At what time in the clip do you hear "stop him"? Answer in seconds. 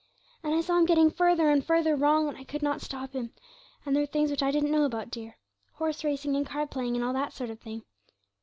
2.81-3.33